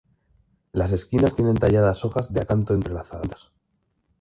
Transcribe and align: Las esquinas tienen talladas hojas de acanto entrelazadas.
Las 0.71 0.93
esquinas 0.93 1.35
tienen 1.35 1.57
talladas 1.57 2.03
hojas 2.05 2.33
de 2.33 2.41
acanto 2.41 2.73
entrelazadas. 2.73 3.51